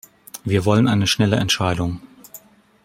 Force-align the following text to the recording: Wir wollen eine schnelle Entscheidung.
Wir 0.43 0.65
wollen 0.65 0.87
eine 0.87 1.05
schnelle 1.05 1.35
Entscheidung. 1.35 2.01